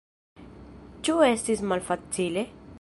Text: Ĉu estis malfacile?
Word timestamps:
Ĉu 1.09 1.17
estis 1.27 1.63
malfacile? 1.73 2.49